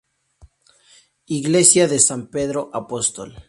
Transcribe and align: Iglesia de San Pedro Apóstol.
Iglesia 1.37 1.87
de 1.87 1.99
San 1.99 2.21
Pedro 2.33 2.61
Apóstol. 2.81 3.31